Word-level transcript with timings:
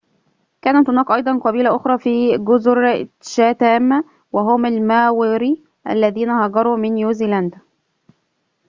كانت 0.61 0.89
هناك 0.89 1.11
أيضاً 1.11 1.37
قبيلة 1.39 1.75
أخرى 1.75 1.97
في 1.97 2.37
جزر 2.37 3.07
تشاتام 3.19 4.03
وهم 4.31 4.65
الماوري 4.65 5.63
الذين 5.89 6.29
هاجروا 6.29 6.77
من 6.77 6.91
نيوزيلندا 6.93 7.57